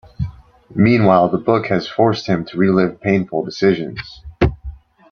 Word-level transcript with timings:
Meanwhile, 0.73 1.29
the 1.29 1.37
book 1.37 1.67
has 1.67 1.87
forced 1.87 2.25
him 2.25 2.43
to 2.45 2.57
relive 2.57 2.99
painful 3.01 3.45
decisions. 3.45 4.23